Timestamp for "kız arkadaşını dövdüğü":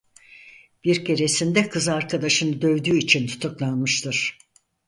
1.69-2.97